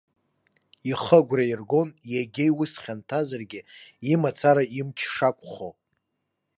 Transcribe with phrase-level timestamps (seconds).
[0.91, 3.61] Ихы агәра аиргон, егьа иус хьанҭазаргьы,
[4.13, 5.69] имацара имч шақәхо.